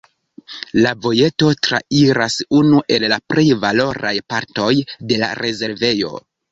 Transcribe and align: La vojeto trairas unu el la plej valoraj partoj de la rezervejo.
La 0.85 0.93
vojeto 1.03 1.49
trairas 1.67 2.39
unu 2.63 2.81
el 2.97 3.07
la 3.15 3.21
plej 3.33 3.47
valoraj 3.67 4.17
partoj 4.35 4.75
de 5.13 5.25
la 5.27 5.35
rezervejo. 5.47 6.17